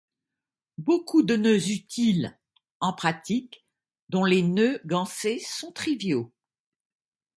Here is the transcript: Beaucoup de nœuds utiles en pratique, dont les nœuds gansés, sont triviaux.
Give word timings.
Beaucoup 0.79 1.21
de 1.21 1.35
nœuds 1.35 1.69
utiles 1.69 2.35
en 2.79 2.91
pratique, 2.91 3.67
dont 4.09 4.25
les 4.25 4.41
nœuds 4.41 4.81
gansés, 4.83 5.37
sont 5.37 5.71
triviaux. 5.71 6.33